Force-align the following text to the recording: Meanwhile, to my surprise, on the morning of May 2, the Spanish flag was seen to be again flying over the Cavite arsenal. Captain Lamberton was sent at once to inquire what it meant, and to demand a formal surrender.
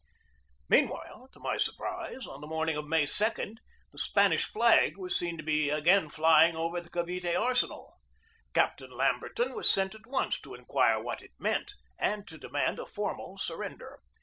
Meanwhile, 0.67 1.29
to 1.31 1.39
my 1.39 1.57
surprise, 1.57 2.25
on 2.25 2.41
the 2.41 2.47
morning 2.47 2.75
of 2.75 2.87
May 2.87 3.05
2, 3.05 3.27
the 3.91 3.97
Spanish 3.99 4.45
flag 4.45 4.97
was 4.97 5.15
seen 5.15 5.37
to 5.37 5.43
be 5.43 5.69
again 5.69 6.09
flying 6.09 6.55
over 6.55 6.81
the 6.81 6.89
Cavite 6.89 7.35
arsenal. 7.39 7.97
Captain 8.51 8.89
Lamberton 8.89 9.53
was 9.53 9.69
sent 9.71 9.93
at 9.93 10.07
once 10.07 10.41
to 10.41 10.55
inquire 10.55 10.99
what 10.99 11.21
it 11.21 11.33
meant, 11.39 11.75
and 11.99 12.27
to 12.27 12.39
demand 12.39 12.79
a 12.79 12.87
formal 12.87 13.37
surrender. 13.37 13.99